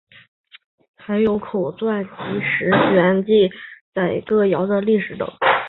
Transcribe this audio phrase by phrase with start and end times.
[0.97, 2.09] 还有口传集
[2.41, 3.51] 十卷记
[3.93, 5.31] 载歌谣的历史等。